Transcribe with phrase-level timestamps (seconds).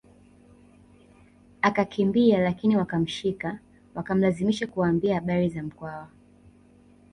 [1.61, 3.59] Akakimbia lakini wakamshika
[3.95, 6.07] wakamlazimisha kuwaambia habari za Mkwawa